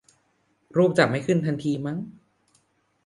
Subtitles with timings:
[0.75, 1.97] รูปจะไม่ขึ้นทันทีมั้ง